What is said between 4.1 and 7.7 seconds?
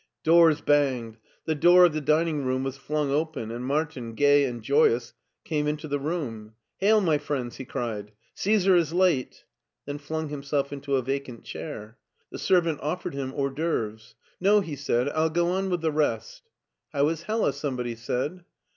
gay and joyous, came into the room." Hail, my friends!'' he